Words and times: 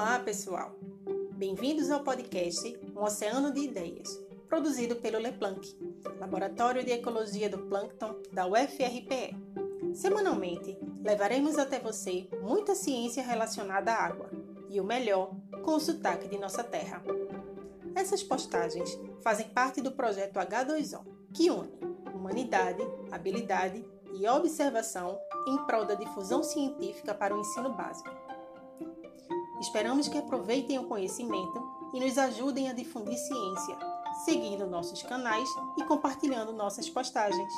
Olá, 0.00 0.20
pessoal! 0.20 0.76
Bem-vindos 1.32 1.90
ao 1.90 2.04
podcast 2.04 2.78
Um 2.94 3.02
Oceano 3.02 3.52
de 3.52 3.62
Ideias, 3.62 4.08
produzido 4.46 4.94
pelo 4.94 5.18
LePlanck, 5.18 5.76
Laboratório 6.20 6.84
de 6.84 6.92
Ecologia 6.92 7.50
do 7.50 7.58
Plâncton 7.66 8.14
da 8.32 8.46
UFRPE. 8.46 9.36
Semanalmente, 9.92 10.78
levaremos 11.02 11.58
até 11.58 11.80
você 11.80 12.28
muita 12.40 12.76
ciência 12.76 13.24
relacionada 13.24 13.92
à 13.92 14.06
água 14.06 14.30
e 14.70 14.80
o 14.80 14.84
melhor, 14.84 15.34
com 15.64 15.72
o 15.72 15.80
sotaque 15.80 16.28
de 16.28 16.38
nossa 16.38 16.62
terra. 16.62 17.02
Essas 17.92 18.22
postagens 18.22 18.96
fazem 19.20 19.48
parte 19.48 19.80
do 19.80 19.90
projeto 19.90 20.36
H2O, 20.36 21.04
que 21.34 21.50
une 21.50 21.76
humanidade, 22.14 22.84
habilidade 23.10 23.84
e 24.14 24.28
observação 24.28 25.18
em 25.48 25.58
prol 25.66 25.84
da 25.84 25.96
difusão 25.96 26.44
científica 26.44 27.12
para 27.12 27.36
o 27.36 27.40
ensino 27.40 27.74
básico. 27.74 28.28
Esperamos 29.60 30.08
que 30.08 30.18
aproveitem 30.18 30.78
o 30.78 30.84
conhecimento 30.84 31.68
e 31.92 32.00
nos 32.00 32.16
ajudem 32.16 32.68
a 32.68 32.72
difundir 32.72 33.16
ciência, 33.16 33.76
seguindo 34.24 34.66
nossos 34.66 35.02
canais 35.02 35.48
e 35.76 35.84
compartilhando 35.84 36.52
nossas 36.52 36.88
postagens. 36.88 37.52